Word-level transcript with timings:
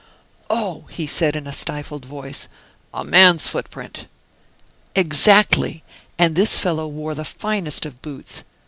"Oh!" 0.49 0.85
said 1.05 1.35
he 1.35 1.37
in 1.37 1.45
a 1.45 1.51
stifled 1.53 2.05
voice, 2.05 2.47
"a 2.91 3.03
man's 3.03 3.47
footprint!" 3.47 4.07
"Exactly. 4.95 5.83
And 6.17 6.35
this 6.35 6.57
fellow 6.57 6.87
wore 6.87 7.13
the 7.13 7.23
finest 7.23 7.85
of 7.85 8.01
boots. 8.01 8.43